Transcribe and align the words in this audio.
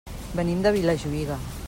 Venim 0.37 0.63
de 0.67 0.71
Vilajuïga. 0.77 1.41